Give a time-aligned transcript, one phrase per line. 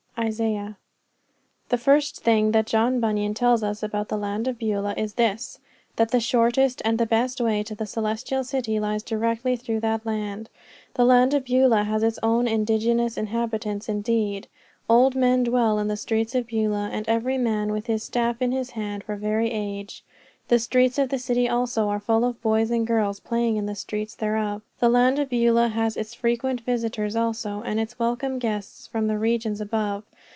[0.19, 0.77] Isaiah.
[1.69, 5.57] The first thing that John Bunyan tells us about the land of Beulah is this
[5.95, 10.05] that the shortest and the best way to the Celestial City lies directly through that
[10.05, 10.47] land.
[10.93, 14.47] The land of Beulah has its own indigenous inhabitants indeed.
[14.87, 18.51] Old men dwell in the streets of Beulah, and every man with his staff in
[18.51, 20.05] his hand for very age.
[20.49, 23.75] The streets of the city also are full of boys and girls playing in the
[23.75, 24.61] streets thereof.
[24.81, 29.17] The land of Beulah has its frequent visitors also, and its welcome guests from the
[29.17, 30.03] regions above.